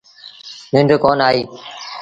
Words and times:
ننڊ 0.73 0.91
ڪونا 1.03 1.25
آئيٚ۔ 1.29 1.43